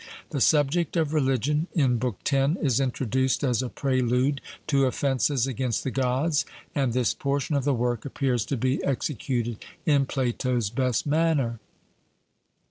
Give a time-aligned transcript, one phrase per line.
[0.31, 5.83] The subject of religion in Book X is introduced as a prelude to offences against
[5.83, 6.43] the Gods,
[6.73, 11.59] and this portion of the work appears to be executed in Plato's best manner.